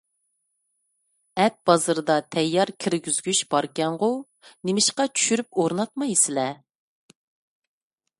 [1.41, 4.09] ئەپ بازىرىدا تەييار كىرگۈزگۈچ باركەنغۇ؟
[4.69, 6.57] نېمىشقا چۈشۈرۈپ ئورناتمايسىلەر؟